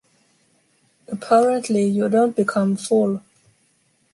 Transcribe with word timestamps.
Apparently, 1.09 1.83
you 1.85 2.09
don’t 2.09 2.35
become 2.35 2.75
full. 2.75 3.21